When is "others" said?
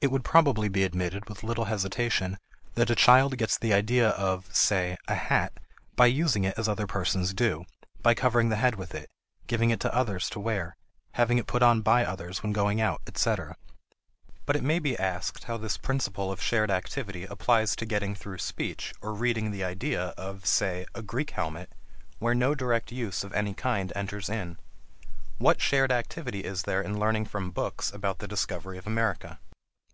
9.92-10.30, 12.04-12.44